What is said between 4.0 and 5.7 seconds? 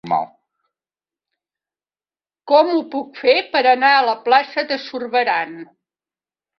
a la plaça de Zurbarán?